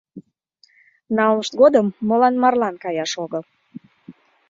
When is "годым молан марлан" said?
1.61-2.75